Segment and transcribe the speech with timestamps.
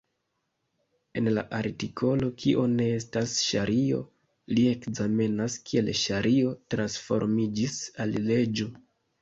[1.19, 3.99] En la artikolo "Kio ne estas ŝario"
[4.55, 8.69] li ekzamenas kiel ŝario transformiĝis al leĝo.